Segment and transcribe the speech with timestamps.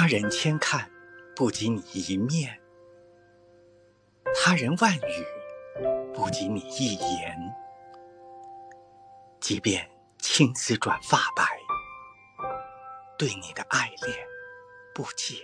[0.00, 0.88] 他人千看
[1.34, 2.56] 不及你一面。
[4.32, 5.26] 他人万语
[6.14, 7.36] 不及你一言。
[9.40, 9.90] 即便
[10.20, 11.44] 青丝转发白
[13.18, 14.16] 对你的爱恋
[14.94, 15.36] 不减